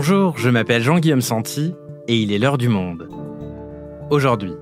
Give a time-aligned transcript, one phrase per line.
[0.00, 1.74] Bonjour, je m'appelle Jean-Guillaume Santi
[2.06, 3.08] et il est l'heure du monde.
[4.10, 4.52] Aujourd'hui,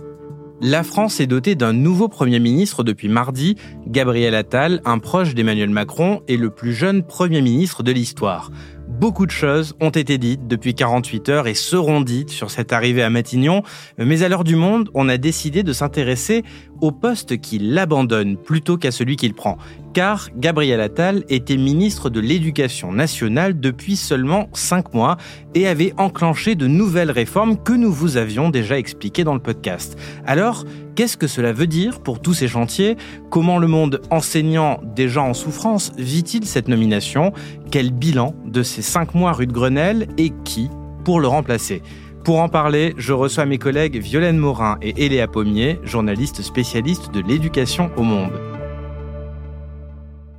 [0.62, 5.68] la France est dotée d'un nouveau Premier ministre depuis mardi, Gabriel Attal, un proche d'Emmanuel
[5.68, 8.50] Macron et le plus jeune Premier ministre de l'histoire.
[8.88, 13.02] Beaucoup de choses ont été dites depuis 48 heures et seront dites sur cette arrivée
[13.02, 13.62] à Matignon,
[13.98, 16.44] mais à l'heure du monde, on a décidé de s'intéresser
[16.80, 19.58] au poste qu'il abandonne plutôt qu'à celui qu'il prend,
[19.92, 25.16] car Gabriel Attal était ministre de l'Éducation nationale depuis seulement 5 mois
[25.54, 29.98] et avait enclenché de nouvelles réformes que nous vous avions déjà expliquées dans le podcast.
[30.26, 30.64] Alors,
[30.96, 32.96] Qu'est-ce que cela veut dire pour tous ces chantiers?
[33.28, 37.34] Comment le monde enseignant déjà en souffrance vit-il cette nomination?
[37.70, 40.70] Quel bilan de ces cinq mois rue de Grenelle et qui
[41.04, 41.82] pour le remplacer?
[42.26, 47.20] Pour en parler, je reçois mes collègues Violaine Morin et Eléa Pommier, journalistes spécialistes de
[47.20, 48.32] l'éducation au monde.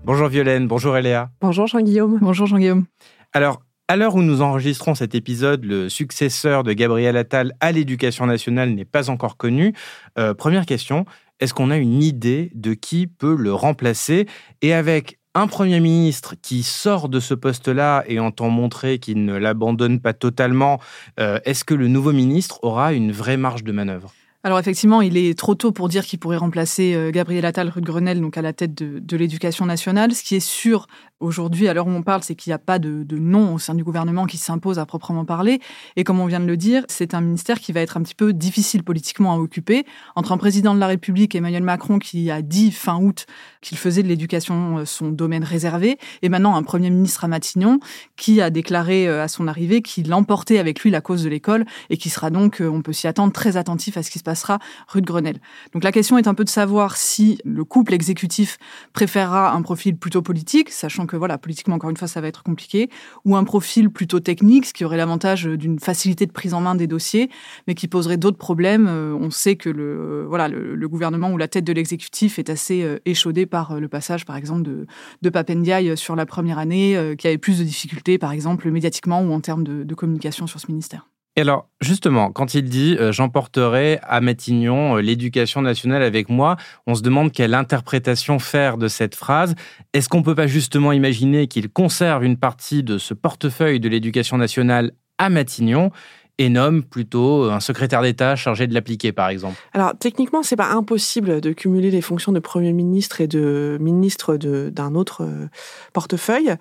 [0.03, 1.29] Bonjour Violaine, bonjour Eléa.
[1.39, 2.19] Bonjour Jean-Guillaume.
[2.21, 2.83] Bonjour Jean-Guillaume.
[3.31, 8.25] Alors, à l'heure où nous enregistrons cet épisode, le successeur de Gabriel Attal à l'éducation
[8.25, 9.73] nationale n'est pas encore connu.
[10.19, 11.05] Euh, première question,
[11.39, 14.27] est-ce qu'on a une idée de qui peut le remplacer?
[14.61, 19.35] Et avec un Premier ministre qui sort de ce poste-là et entend montrer qu'il ne
[19.35, 20.79] l'abandonne pas totalement,
[21.19, 24.11] euh, est-ce que le nouveau ministre aura une vraie marge de manœuvre?
[24.43, 27.81] Alors effectivement, il est trop tôt pour dire qu'il pourrait remplacer euh, Gabriel Attal rue
[27.81, 30.13] de Grenelle, donc à la tête de, de l'éducation nationale.
[30.13, 30.87] Ce qui est sûr
[31.19, 33.59] aujourd'hui, à l'heure où on parle, c'est qu'il n'y a pas de, de, nom au
[33.59, 35.59] sein du gouvernement qui s'impose à proprement parler.
[35.95, 38.15] Et comme on vient de le dire, c'est un ministère qui va être un petit
[38.15, 39.85] peu difficile politiquement à occuper.
[40.15, 43.25] Entre un président de la République, Emmanuel Macron, qui a dit fin août
[43.61, 47.79] qu'il faisait de l'éducation euh, son domaine réservé, et maintenant un Premier ministre à Matignon
[48.15, 51.65] qui a déclaré euh, à son arrivée qu'il emportait avec lui la cause de l'école
[51.89, 54.37] et qui sera donc, on peut s'y attendre, très attentif à ce qui se passe
[54.37, 55.39] sera rue de Grenelle.
[55.73, 58.57] Donc la question est un peu de savoir si le couple exécutif
[58.93, 62.43] préférera un profil plutôt politique, sachant que voilà, politiquement encore une fois ça va être
[62.43, 62.89] compliqué,
[63.25, 66.75] ou un profil plutôt technique, ce qui aurait l'avantage d'une facilité de prise en main
[66.75, 67.29] des dossiers,
[67.67, 68.87] mais qui poserait d'autres problèmes.
[68.87, 72.83] Euh, on sait que le voilà le, gouvernement ou la tête de l'exécutif est assez
[72.83, 74.85] euh, échaudé par euh, le passage, par exemple, de,
[75.21, 79.33] de Papendiaï sur la première année, qui avait plus de difficultés, par exemple, médiatiquement ou
[79.33, 81.07] en termes de communication sur ce ministère.
[81.37, 86.57] Et alors, justement, quand il dit euh, j'emporterai à Matignon euh, l'éducation nationale avec moi,
[86.87, 89.53] on se demande quelle interprétation faire de cette phrase.
[89.93, 94.37] Est-ce qu'on peut pas justement imaginer qu'il conserve une partie de ce portefeuille de l'éducation
[94.37, 95.91] nationale à Matignon?
[96.39, 100.69] Et nomme plutôt un secrétaire d'État chargé de l'appliquer, par exemple Alors, techniquement, c'est pas
[100.69, 105.47] impossible de cumuler les fonctions de Premier ministre et de ministre d'un autre euh,
[105.93, 106.55] portefeuille.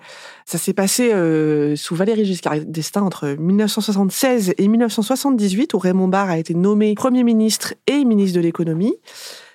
[0.45, 6.29] Ça s'est passé euh, sous Valéry Giscard d'Estaing entre 1976 et 1978, où Raymond Barre
[6.29, 8.95] a été nommé Premier ministre et ministre de l'économie.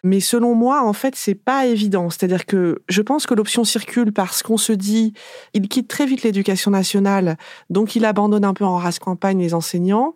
[0.04, 2.10] Mais selon moi, en fait, c'est pas évident.
[2.10, 5.12] C'est-à-dire que je pense que l'option circule parce qu'on se dit,
[5.54, 7.36] il quitte très vite l'éducation nationale,
[7.70, 10.14] donc il abandonne un peu en race campagne les enseignants,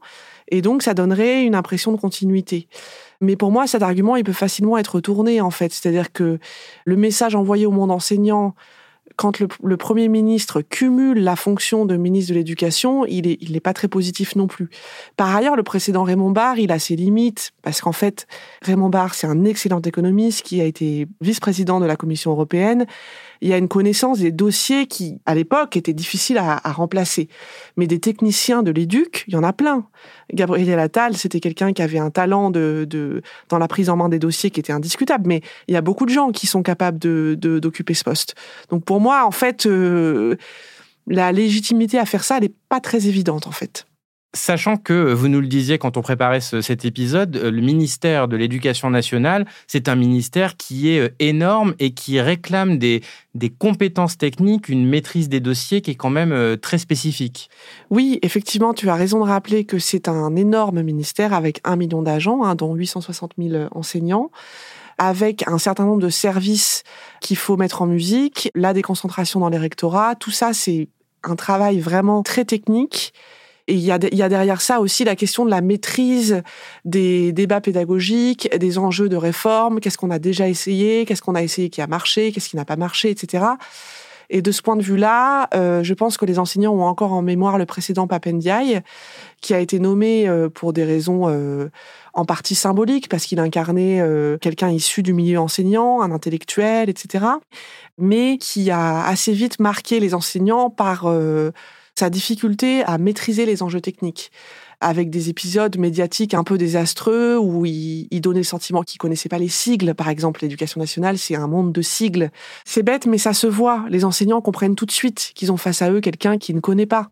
[0.49, 2.69] et donc ça donnerait une impression de continuité.
[3.21, 5.73] Mais pour moi, cet argument, il peut facilement être retourné, en fait.
[5.73, 6.39] C'est-à-dire que
[6.85, 8.55] le message envoyé au monde enseignant,
[9.17, 13.73] quand le, Premier ministre cumule la fonction de ministre de l'Éducation, il n'est est pas
[13.73, 14.69] très positif non plus.
[15.17, 18.27] Par ailleurs, le précédent Raymond Barre, il a ses limites, parce qu'en fait,
[18.63, 22.87] Raymond Barre, c'est un excellent économiste qui a été vice-président de la Commission européenne
[23.41, 27.29] il y a une connaissance des dossiers qui, à l'époque, étaient difficiles à, remplacer.
[27.77, 29.87] Mais des techniciens de l'éduc, il y en a plein.
[30.33, 34.09] Gabriel Attal, c'était quelqu'un qui avait un talent de, de, dans la prise en main
[34.09, 35.27] des dossiers qui était indiscutable.
[35.27, 38.35] Mais il y a beaucoup de gens qui sont capables de, d'occuper ce poste.
[38.71, 40.37] Donc pour moi, en fait, euh,
[41.07, 43.87] la légitimité à faire ça, elle n'est pas très évidente, en fait.
[44.37, 48.37] Sachant que, vous nous le disiez quand on préparait cet épisode, euh, le ministère de
[48.37, 53.03] l'Éducation nationale, c'est un ministère qui est euh, énorme et qui réclame des,
[53.35, 57.49] des compétences techniques, une maîtrise des dossiers qui est quand même euh, très spécifique.
[57.89, 62.03] Oui, effectivement, tu as raison de rappeler que c'est un énorme ministère avec un million
[62.03, 64.31] d'agents, hein, dont 860 000 enseignants
[64.99, 66.83] avec un certain nombre de services
[67.21, 70.89] qu'il faut mettre en musique, la déconcentration dans les rectorats, tout ça, c'est
[71.23, 73.13] un travail vraiment très technique
[73.69, 76.43] et il y, a, derrière ça aussi la question de la maîtrise
[76.85, 81.43] des débats pédagogiques, des enjeux de réforme, qu'est-ce qu'on a déjà essayé, qu'est-ce qu'on a
[81.43, 83.45] essayé qui a marché, qu'est-ce qui n'a pas marché, etc.
[84.31, 87.23] Et de ce point de vue-là, euh, je pense que les enseignants ont encore en
[87.23, 88.83] mémoire le précédent Papendiaï,
[89.41, 91.69] qui a été nommé euh, pour des raisons euh,
[92.15, 94.03] en partie symboliques, parce qu'il incarnait
[94.41, 97.25] quelqu'un issu du milieu enseignant, un intellectuel, etc.,
[97.99, 101.07] mais qui a assez vite marqué les enseignants par
[101.95, 104.31] sa difficulté à maîtriser les enjeux techniques
[104.81, 109.39] avec des épisodes médiatiques un peu désastreux où il, donnait le sentiment qu'il connaissait pas
[109.39, 109.95] les sigles.
[109.95, 112.31] Par exemple, l'éducation nationale, c'est un monde de sigles.
[112.65, 113.85] C'est bête, mais ça se voit.
[113.89, 116.87] Les enseignants comprennent tout de suite qu'ils ont face à eux quelqu'un qui ne connaît
[116.87, 117.11] pas.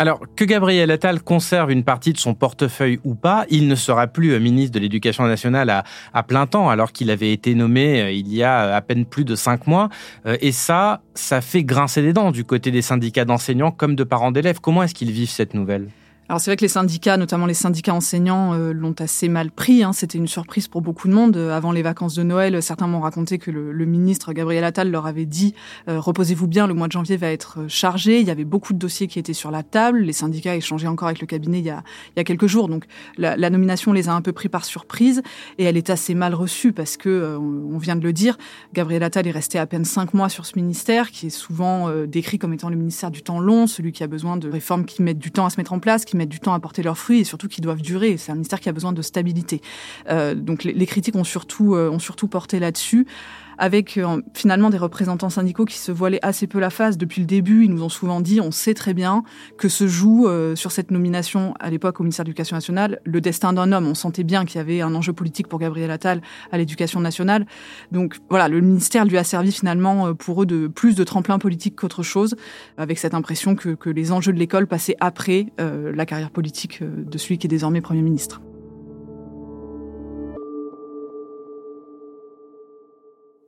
[0.00, 4.08] Alors, que Gabriel Attal conserve une partie de son portefeuille ou pas, il ne sera
[4.08, 8.10] plus euh, ministre de l'Éducation nationale à, plein temps, alors qu'il avait été nommé euh,
[8.10, 9.88] il y a euh, à peine plus de cinq mois.
[10.40, 14.32] Et ça, ça fait grincer des dents du côté des syndicats d'enseignants comme de parents
[14.32, 14.58] d'élèves.
[14.60, 15.88] Comment est-ce qu'ils vivent cette nouvelle?
[16.28, 19.82] Alors c'est vrai que les syndicats, notamment les syndicats enseignants, euh, l'ont assez mal pris.
[19.82, 19.92] Hein.
[19.92, 21.36] C'était une surprise pour beaucoup de monde.
[21.36, 25.06] Euh, avant les vacances de Noël, certains m'ont raconté que le, ministre Gabriel Attal leur
[25.06, 25.54] avait dit
[25.88, 28.20] euh, reposez-vous bien, le mois de janvier va être chargé.
[28.20, 30.00] Il y avait beaucoup de dossiers qui étaient sur la table.
[30.00, 32.68] Les syndicats échangeaient encore avec le cabinet il y a, quelques jours.
[32.68, 32.86] Donc
[33.18, 35.22] la, nomination les a un peu pris par surprise
[35.58, 38.38] et elle est assez mal reçue parce que on vient de le dire,
[38.72, 42.38] Gabriel Attal est resté à peine cinq mois sur ce ministère qui est souvent décrit
[42.38, 45.18] comme étant le ministère du temps long, celui qui a besoin de réformes qui mettent
[45.18, 47.24] du temps à se mettre en place mettent du temps à porter leurs fruits et
[47.24, 48.16] surtout qui doivent durer.
[48.16, 49.60] C'est un ministère qui a besoin de stabilité.
[50.08, 53.06] Euh, donc les, critiques ont surtout, euh, ont surtout porté là-dessus
[53.58, 57.26] avec euh, finalement des représentants syndicaux qui se voilaient assez peu la face depuis le
[57.26, 57.64] début.
[57.64, 59.22] Ils nous ont souvent dit, on sait très bien
[59.58, 63.20] que se joue euh, sur cette nomination à l'époque au ministère de l'Éducation nationale le
[63.20, 63.86] destin d'un homme.
[63.86, 66.20] On sentait bien qu'il y avait un enjeu politique pour Gabriel Attal
[66.52, 67.46] à l'Éducation nationale.
[67.92, 71.38] Donc voilà, le ministère lui a servi finalement euh, pour eux de plus de tremplin
[71.38, 72.36] politique qu'autre chose,
[72.76, 77.18] avec cette impression que, que les enjeux de l'école passaient après la carrière politique de
[77.18, 78.40] celui qui est désormais Premier ministre.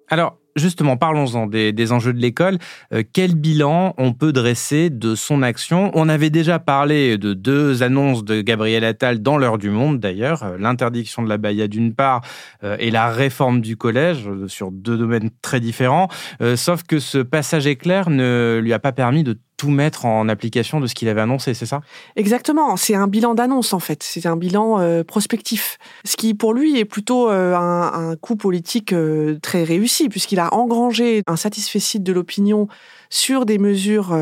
[0.09, 2.59] Alors, justement, parlons-en des, enjeux de l'école.
[2.93, 5.91] Euh, quel bilan on peut dresser de son action?
[5.95, 10.43] On avait déjà parlé de deux annonces de Gabriel Attal dans l'heure du monde, d'ailleurs,
[10.43, 12.23] euh, l'interdiction de la baïa d'une part
[12.65, 16.09] euh, et la réforme du collège sur deux domaines très différents.
[16.57, 20.81] sauf que ce passage éclair ne lui a pas permis de tout mettre en application
[20.81, 21.81] de ce qu'il avait annoncé, c'est ça?
[22.17, 26.53] Exactement, c'est un bilan d'annonce en fait, c'est un bilan euh, prospectif, ce qui pour
[26.53, 32.01] lui est plutôt euh, un, coup politique euh, très réussi, puisqu'il a engrangé un satisfecit
[32.01, 32.69] de l'opinion
[33.09, 34.17] sur des mesures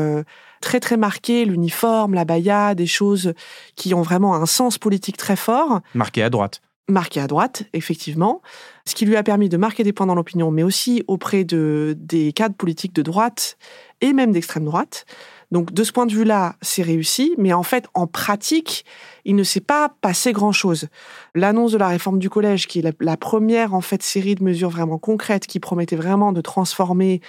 [0.61, 3.33] très très marquées, l'uniforme, la baya, des choses
[3.75, 5.81] qui ont vraiment un sens politique très fort.
[5.93, 6.61] Marqué à droite.
[6.87, 8.41] Marqué à droite, effectivement,
[8.85, 11.95] ce qui lui a permis de marquer des points dans l'opinion, mais aussi auprès de,
[11.97, 13.57] des cadres politiques de droite
[14.01, 15.05] et même d'extrême droite.
[15.51, 18.85] Donc de ce point de vue-là, c'est réussi, mais en fait, en pratique,
[19.25, 20.87] il ne s'est pas passé grand-chose.
[21.33, 24.69] L'annonce de la réforme du collège, qui est la, première en fait série de mesures
[24.69, 27.21] vraiment concrètes qui promettait vraiment de transformer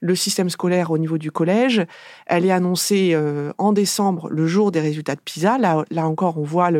[0.00, 1.86] le système scolaire au niveau du collège.
[2.26, 5.58] Elle est annoncée euh, en décembre, le jour des résultats de PISA.
[5.58, 6.70] Là, là encore, on voit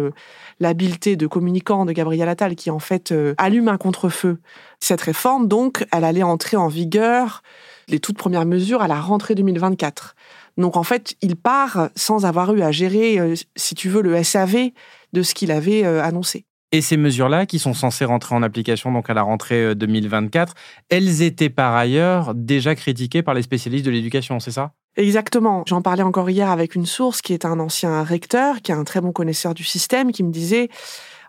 [0.58, 4.38] l'habileté de communicant de Gabriel Attal qui, en fait, euh, allume un contre-feu.
[4.80, 7.44] Cette réforme, donc, elle allait entrer en vigueur
[7.92, 10.16] les toutes premières mesures à la rentrée 2024.
[10.58, 14.22] Donc en fait, il part sans avoir eu à gérer, euh, si tu veux, le
[14.22, 14.70] SAV
[15.12, 16.46] de ce qu'il avait euh, annoncé.
[16.74, 20.54] Et ces mesures-là, qui sont censées rentrer en application donc à la rentrée 2024, euh,
[20.88, 24.72] elles étaient par ailleurs déjà critiquées par les spécialistes de l'éducation, c'est ça?
[24.96, 25.64] Exactement.
[25.66, 28.84] J'en parlais encore hier avec une source qui est un ancien recteur, qui est un
[28.84, 30.68] très bon connaisseur du système, qui me disait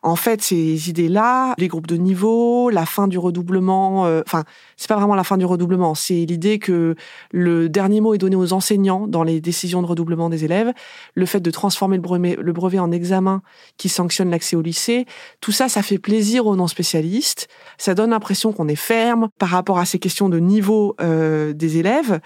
[0.04, 4.44] en fait, ces idées-là, les groupes de niveau, la fin du redoublement, euh, enfin,
[4.76, 6.96] c'est pas vraiment la fin du redoublement, c'est l'idée que
[7.32, 10.74] le dernier mot est donné aux enseignants dans les décisions de redoublement des élèves,
[11.16, 13.42] le fait de transformer le brevet, le brevet en examen
[13.78, 15.06] qui sanctionne l'accès au lycée,
[15.40, 17.48] tout ça, ça fait plaisir aux non-spécialistes,
[17.78, 21.78] ça donne l'impression qu'on est ferme par rapport à ces questions de niveau euh, des
[21.78, 22.20] élèves,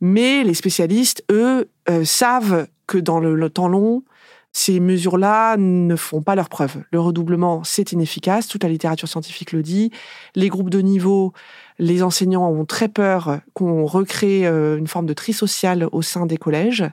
[0.00, 4.02] mais les spécialistes, eux, euh, savent que dans le temps long,
[4.52, 6.82] ces mesures-là ne font pas leur preuve.
[6.90, 9.90] Le redoublement, c'est inefficace, toute la littérature scientifique le dit.
[10.34, 11.32] Les groupes de niveau,
[11.78, 16.26] les enseignants ont très peur qu'on recrée euh, une forme de tri social au sein
[16.26, 16.84] des collèges.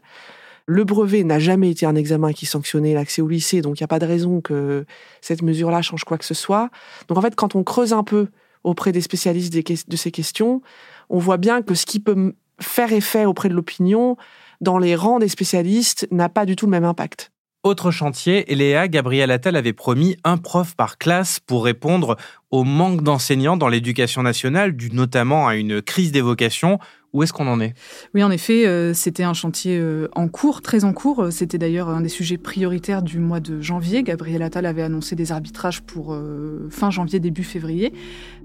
[0.67, 3.85] Le brevet n'a jamais été un examen qui sanctionnait l'accès au lycée, donc il n'y
[3.85, 4.85] a pas de raison que
[5.21, 6.69] cette mesure-là change quoi que ce soit.
[7.07, 8.27] Donc en fait, quand on creuse un peu
[8.63, 10.61] auprès des spécialistes de ces questions,
[11.09, 14.17] on voit bien que ce qui peut faire effet auprès de l'opinion,
[14.59, 17.31] dans les rangs des spécialistes, n'a pas du tout le même impact.
[17.67, 22.15] Autre chantier, Léa Gabriel Attal avait promis un prof par classe pour répondre
[22.49, 26.79] au manque d'enseignants dans l'éducation nationale, dû notamment à une crise des vocations.
[27.17, 27.73] Où est-ce qu'on en est?
[28.13, 31.29] Oui, en effet, euh, c'était un chantier euh, en cours, très en cours.
[31.31, 34.03] C'était d'ailleurs un des sujets prioritaires du mois de janvier.
[34.03, 37.91] Gabriel Attal avait annoncé des arbitrages pour euh, fin janvier, début février.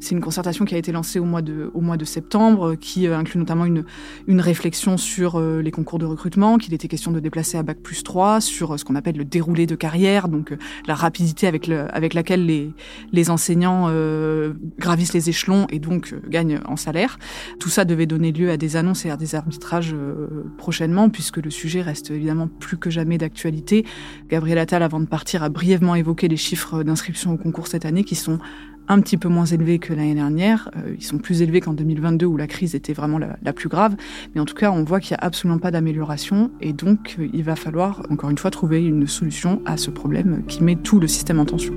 [0.01, 3.07] C'est une concertation qui a été lancée au mois de, au mois de septembre, qui
[3.07, 3.85] inclut notamment une,
[4.27, 8.03] une réflexion sur les concours de recrutement, qu'il était question de déplacer à Bac plus
[8.03, 10.57] 3, sur ce qu'on appelle le déroulé de carrière, donc
[10.89, 12.73] la rapidité avec, le, avec laquelle les,
[13.13, 17.19] les enseignants euh, gravissent les échelons et donc euh, gagnent en salaire.
[17.61, 21.51] Tout ça devait donner lieu à des annonces et des arbitrages euh, prochainement, puisque le
[21.51, 23.85] sujet reste évidemment plus que jamais d'actualité.
[24.31, 28.05] Gabriel Attal, avant de partir, a brièvement évoqué les chiffres d'inscription au concours cette année
[28.05, 28.39] qui sont
[28.87, 30.71] un petit peu moins élevés que l'année dernière.
[30.77, 33.97] Euh, ils sont plus élevés qu'en 2022 où la crise était vraiment la, plus grave.
[34.35, 37.29] Mais en tout cas, on voit qu'il n'y a absolument pas d'amélioration et donc euh,
[37.33, 41.01] il va falloir, encore une fois, trouver une solution à ce problème qui met tout
[41.01, 41.75] le système en tension.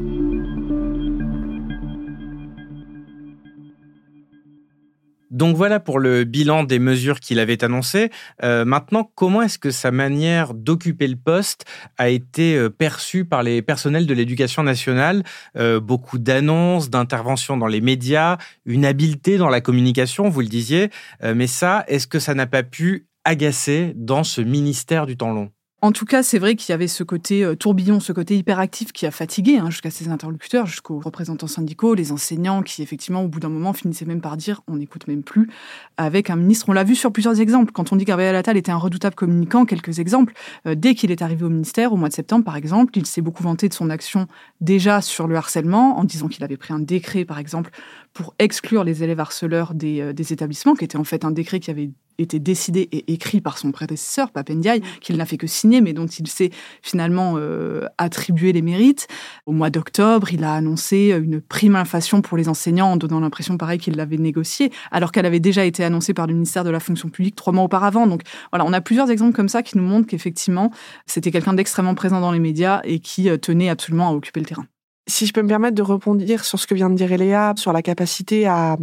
[5.36, 8.10] Donc voilà pour le bilan des mesures qu'il avait annoncées.
[8.42, 11.66] Euh, maintenant, comment est-ce que sa manière d'occuper le poste
[11.98, 15.24] a été euh, perçue par les personnels de l'éducation nationale?
[15.58, 20.90] Euh, Beaucoup d'annonces, d'interventions dans les médias, une habileté dans la communication, vous le disiez.
[21.22, 25.52] mais ça, est-ce que ça n'a pas pu agacer dans ce ministère du temps long?
[25.82, 28.92] En tout cas, c'est vrai qu'il y avait ce côté euh, tourbillon, ce côté hyperactif
[28.92, 33.28] qui a fatigué hein, jusqu'à ses interlocuteurs, jusqu'aux représentants syndicaux, les enseignants qui, effectivement, au
[33.28, 35.50] bout d'un moment, finissaient même par dire on n'écoute même plus
[35.98, 36.70] avec un ministre.
[36.70, 37.72] On l'a vu sur plusieurs exemples.
[37.72, 40.34] Quand on dit Gabriel Attal était un redoutable communicant, quelques exemples.
[40.66, 43.22] Euh, dès qu'il est arrivé au ministère, au mois de septembre, par exemple, il s'est
[43.22, 44.28] beaucoup vanté de son action
[44.62, 47.70] déjà sur le harcèlement, en disant qu'il avait pris un décret, par exemple,
[48.16, 51.60] pour exclure les élèves harceleurs des, euh, des établissements, qui était en fait un décret
[51.60, 55.82] qui avait été décidé et écrit par son prédécesseur, Papendiaï, qu'il n'a fait que signer,
[55.82, 59.08] mais dont il s'est finalement euh, attribué les mérites.
[59.46, 63.58] Au mois d'octobre, il a annoncé une prime inflation pour les enseignants en donnant l'impression,
[63.58, 66.80] pareil, qu'il l'avait négociée, alors qu'elle avait déjà été annoncée par le ministère de la
[66.80, 68.08] fonction publique trois mois auparavant.
[68.08, 70.72] Donc voilà, on a plusieurs exemples comme ça qui nous montrent qu'effectivement,
[71.06, 74.46] c'était quelqu'un d'extrêmement présent dans les médias et qui euh, tenait absolument à occuper le
[74.46, 74.66] terrain.
[75.08, 77.74] Si je peux me permettre de répondre sur ce que vient de dire Eléa, sur
[77.74, 78.78] la capacité à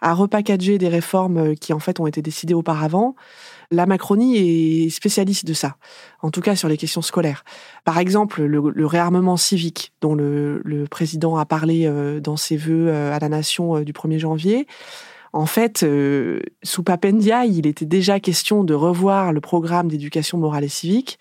[0.00, 3.14] à repackager des réformes euh, qui en fait ont été décidées auparavant.
[3.70, 5.76] La Macronie est spécialiste de ça,
[6.22, 7.44] en tout cas sur les questions scolaires.
[7.84, 13.14] Par exemple, le, réarmement civique dont le, président a parlé euh, dans ses vœux euh,
[13.14, 14.66] à la nation du 1er janvier.
[15.34, 15.84] En fait,
[16.62, 21.18] sous Papendia, il était déjà question de revoir le programme d'éducation morale et civique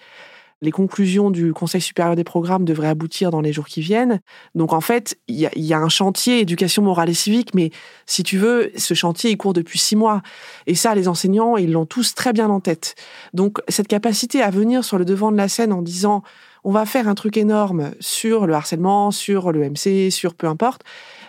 [0.62, 4.22] les conclusions du Conseil supérieur des programmes devraient aboutir dans les jours qui viennent.
[4.56, 7.70] Donc en fait, il y a, un chantier éducation morale et civique, mais
[8.06, 10.22] si tu veux, ce chantier, il court depuis six mois.
[10.66, 12.96] Et ça, les enseignants, ils l'ont tous très bien en tête.
[13.34, 16.24] Donc cette capacité à venir sur le devant de la scène en disant
[16.64, 20.82] on va faire un truc énorme sur le harcèlement, sur le MC, sur peu importe,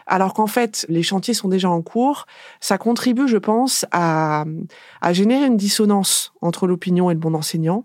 [0.06, 2.26] alors qu'en fait, les chantiers sont déjà en cours,
[2.60, 4.46] ça contribue, je pense, à,
[5.00, 7.84] à générer une dissonance entre l'opinion et le monde enseignant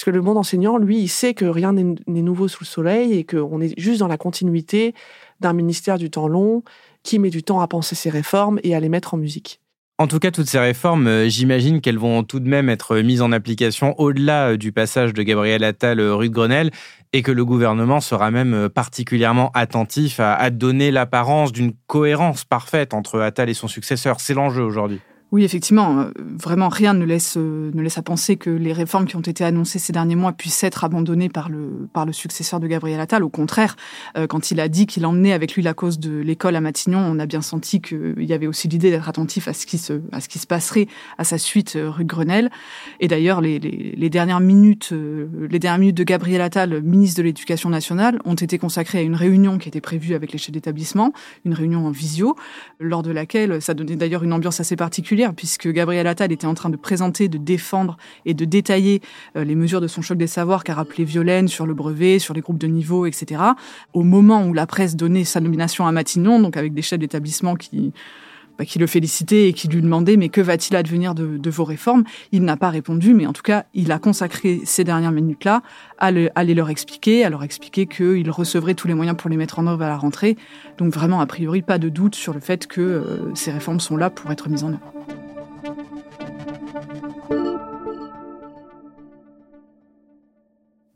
[0.00, 3.12] parce que le monde enseignant, lui, il sait que rien n'est nouveau sous le soleil
[3.18, 4.94] et qu'on est juste dans la continuité
[5.40, 6.62] d'un ministère du temps long
[7.02, 9.60] qui met du temps à penser ses réformes et à les mettre en musique.
[9.98, 13.20] En tout cas, toutes ces réformes, euh, j'imagine qu'elles vont tout de même être mises
[13.20, 16.70] en application au-delà euh, du passage de Gabriel Attal euh, rue de Grenelle
[17.12, 23.20] et que le gouvernement sera même particulièrement attentif à donner l'apparence d'une cohérence parfaite entre
[23.20, 24.18] Attal et son successeur.
[24.20, 25.00] C'est l'enjeu aujourd'hui.
[25.32, 29.06] Oui, effectivement, euh, vraiment rien ne laisse euh, ne laisse à penser que les réformes
[29.06, 32.58] qui ont été annoncées ces derniers mois puissent être abandonnées par le par le successeur
[32.58, 33.22] de Gabriel Attal.
[33.22, 33.76] Au contraire,
[34.18, 36.98] euh, quand il a dit qu'il emmenait avec lui la cause de l'école à Matignon,
[36.98, 40.00] on a bien senti qu'il y avait aussi l'idée d'être attentif à ce qui se
[40.10, 42.50] à ce qui se passerait à sa suite rue de Grenelle.
[42.98, 47.22] Et d'ailleurs, les, les, les, dernières minutes les dernières minutes de Gabriel Attal, ministre de
[47.22, 51.12] l'Éducation nationale, ont été consacrées à une réunion qui était prévue avec les chefs d'établissement,
[51.44, 52.34] une réunion en visio,
[52.80, 56.54] lors de laquelle ça donnait d'ailleurs une ambiance assez particulière puisque Gabriel Attal était en
[56.54, 59.00] train de présenter, de défendre et de détailler
[59.36, 62.34] euh, les mesures de son choc des savoirs qu'a rappelé Violaine sur le brevet, sur
[62.34, 63.42] les groupes de niveau, etc.
[63.92, 67.54] Au moment où la presse donnait sa nomination à Matignon, donc avec des chefs d'établissement
[67.54, 67.92] qui
[68.60, 72.04] bah, qui le félicitaient et qui lui demandaient mais que va-t-il advenir de, vos réformes?
[72.30, 75.62] Il n'a pas répondu, mais en tout cas, il a consacré ces dernières minutes-là
[75.96, 79.60] à, le, leur expliquer, à leur expliquer qu'il recevrait tous les moyens pour les mettre
[79.60, 80.36] en œuvre à la rentrée.
[80.76, 83.96] Donc vraiment, a priori, pas de doute sur le fait que euh, ces réformes sont
[83.96, 84.92] là pour être mises en œuvre.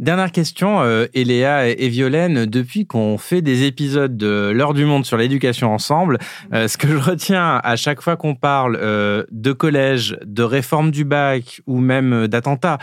[0.05, 5.07] Dernière question, euh, Eléa et Violaine, depuis qu'on fait des épisodes de L'heure du monde
[5.07, 6.19] sur l'éducation ensemble,
[6.53, 10.91] euh, ce que je retiens à chaque fois qu'on parle euh, de collège, de réforme
[10.91, 12.77] du bac ou même d'attentat,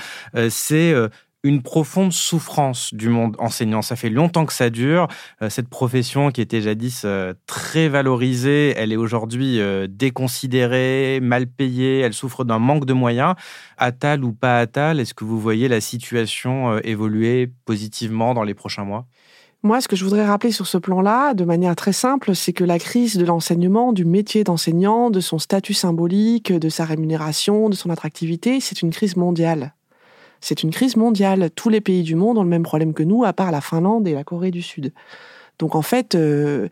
[0.49, 0.95] c'est
[1.43, 3.81] une profonde souffrance du monde enseignant.
[3.81, 5.07] Ça fait longtemps que ça dure.
[5.41, 11.48] Euh, cette profession qui était jadis euh, très valorisée, elle est aujourd'hui euh, déconsidérée, mal
[11.48, 13.36] payée, elle souffre d'un manque de moyens.
[13.77, 18.83] Attal ou pas Attal, est-ce que vous voyez la situation évoluer positivement dans les prochains
[18.83, 19.07] mois?
[19.63, 22.63] Moi, ce que je voudrais rappeler sur ce plan-là, de manière très simple, c'est que
[22.63, 27.75] la crise de l'enseignement, du métier d'enseignant, de son statut symbolique, de sa rémunération, de
[27.75, 29.75] son attractivité, c'est une crise mondiale.
[30.41, 31.50] C'est une crise mondiale.
[31.55, 34.07] Tous les pays du monde ont le même problème que nous, à part la Finlande
[34.07, 34.91] et la Corée du Sud.
[35.60, 36.67] Donc en fait, euh,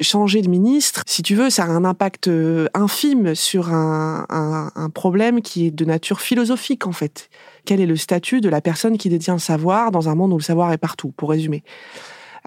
[0.00, 4.90] changer de ministre, si tu veux, ça a un impact euh, infime sur un, un,
[4.90, 7.28] problème qui est de nature philosophique en fait.
[7.64, 10.38] Quel est le statut de la personne qui détient le savoir dans un monde où
[10.38, 11.62] le savoir est partout, pour résumer?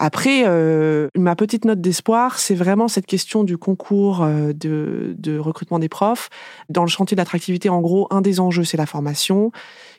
[0.01, 5.37] Après, euh, ma petite note d'espoir, c'est vraiment cette question du concours euh, de, de
[5.37, 6.29] recrutement des profs.
[6.69, 9.51] Dans le chantier de l'attractivité, en gros, un des enjeux, c'est la formation,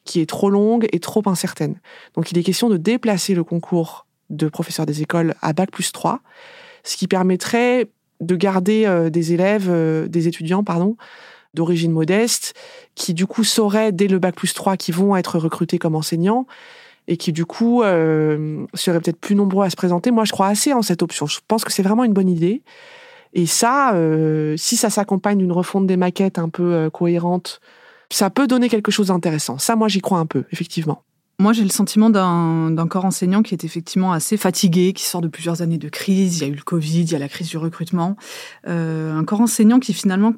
[0.04, 1.78] qui est trop longue et trop incertaine.
[2.14, 5.92] Donc il est question de déplacer le concours de professeurs des écoles à Bac plus
[5.92, 6.20] 3,
[6.82, 7.90] ce qui permettrait
[8.20, 9.70] de garder euh, des élèves,
[10.08, 10.96] des étudiants, pardon,
[11.52, 12.54] d'origine modeste,
[12.94, 16.46] qui du coup sauraient dès le Bac plus 3 qui vont être recrutés comme enseignants
[17.10, 20.12] et qui du coup euh, seraient peut-être plus nombreux à se présenter.
[20.12, 21.26] Moi, je crois assez en cette option.
[21.26, 22.62] Je pense que c'est vraiment une bonne idée.
[23.34, 27.60] Et ça, euh, si ça s'accompagne d'une refonte des maquettes un peu euh, cohérente,
[28.10, 29.58] ça peut donner quelque chose d'intéressant.
[29.58, 31.02] Ça, moi, j'y crois un peu, effectivement.
[31.40, 35.28] Moi, j'ai le sentiment d'un corps enseignant qui est effectivement assez fatigué, qui sort de
[35.28, 36.38] plusieurs années de crise.
[36.38, 38.16] Il y a eu le Covid, il y a la crise du recrutement.
[38.66, 40.34] Un corps enseignant qui finalement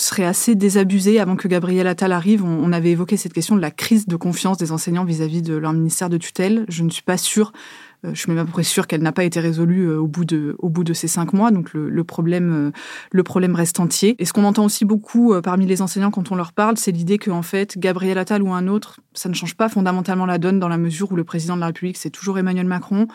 [0.00, 2.44] serait assez désabusé avant que Gabriel Attal arrive.
[2.44, 5.72] On, avait évoqué cette question de la crise de confiance des enseignants vis-à-vis de leur
[5.72, 6.64] ministère de tutelle.
[6.68, 7.52] Je ne suis pas sûre,
[8.04, 10.06] euh, je suis même à peu près sûre qu'elle n'a pas été résolue euh, au
[10.06, 11.50] bout de, au bout de ces cinq mois.
[11.50, 12.70] Donc le, problème, euh,
[13.10, 14.14] le problème reste entier.
[14.18, 17.18] Et ce qu'on entend aussi beaucoup parmi les enseignants quand on leur parle, c'est l'idée
[17.18, 20.68] qu'en fait, Gabriel Attal ou un autre, ça ne change pas fondamentalement la donne dans
[20.68, 23.08] la mesure où le président de la République, c'est toujours Emmanuel Macron,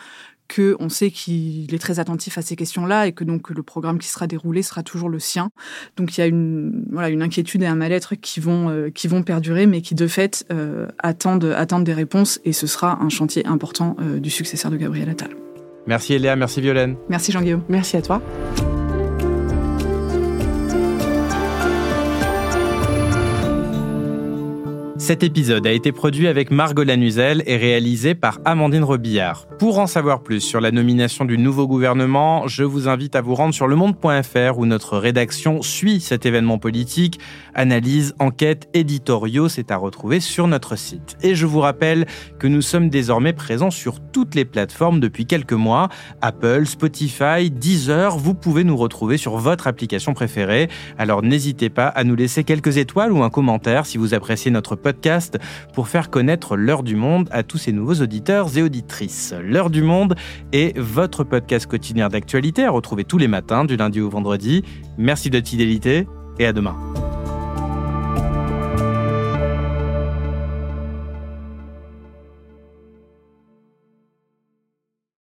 [0.48, 3.98] que on sait qu'il est très attentif à ces questions-là et que donc le programme
[3.98, 5.50] qui sera déroulé sera toujours le sien.
[5.96, 9.08] Donc il y a une voilà une inquiétude et un mal-être qui vont euh, qui
[9.08, 13.08] vont perdurer, mais qui de fait euh, attendent attendent des réponses et ce sera un
[13.08, 15.30] chantier important euh, du successeur de Gabriel Attal.
[15.86, 16.96] Merci Eléa, merci Violaine.
[17.08, 17.64] Merci Jean-Guillaume.
[17.68, 18.22] Merci à toi.
[25.04, 29.46] Cet épisode a été produit avec Margot Lanuzel et réalisé par Amandine Robillard.
[29.58, 33.34] Pour en savoir plus sur la nomination du nouveau gouvernement, je vous invite à vous
[33.34, 37.20] rendre sur lemonde.fr où notre rédaction suit cet événement politique.
[37.54, 41.18] Analyse, enquête, éditoriaux, c'est à retrouver sur notre site.
[41.22, 42.06] Et je vous rappelle
[42.38, 45.90] que nous sommes désormais présents sur toutes les plateformes depuis quelques mois.
[46.22, 50.70] Apple, Spotify, Deezer, vous pouvez nous retrouver sur votre application préférée.
[50.96, 54.76] Alors n'hésitez pas à nous laisser quelques étoiles ou un commentaire si vous appréciez notre
[54.76, 54.93] podcast
[55.72, 59.34] pour faire connaître l'heure du monde à tous ces nouveaux auditeurs et auditrices.
[59.42, 60.14] L'heure du monde
[60.52, 64.62] est votre podcast quotidien d'actualité à retrouver tous les matins du lundi au vendredi.
[64.98, 66.06] Merci de votre fidélité
[66.38, 66.76] et à demain.